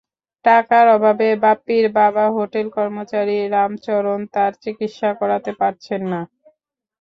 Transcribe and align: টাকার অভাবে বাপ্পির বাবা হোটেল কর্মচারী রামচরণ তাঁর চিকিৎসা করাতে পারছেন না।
টাকার 0.45 0.85
অভাবে 0.95 1.27
বাপ্পির 1.43 1.85
বাবা 1.97 2.25
হোটেল 2.37 2.67
কর্মচারী 2.77 3.37
রামচরণ 3.53 4.19
তাঁর 4.33 4.51
চিকিৎসা 4.63 5.09
করাতে 5.19 5.51
পারছেন 5.59 6.01
না। 6.11 6.21